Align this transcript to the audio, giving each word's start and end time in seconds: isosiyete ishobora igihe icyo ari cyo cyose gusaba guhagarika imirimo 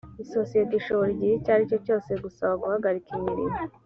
isosiyete 0.23 0.73
ishobora 0.77 1.09
igihe 1.11 1.33
icyo 1.35 1.51
ari 1.55 1.69
cyo 1.69 1.77
cyose 1.85 2.09
gusaba 2.23 2.53
guhagarika 2.61 3.09
imirimo 3.19 3.57